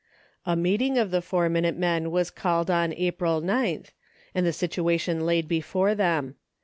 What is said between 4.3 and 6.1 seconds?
and the situation laid before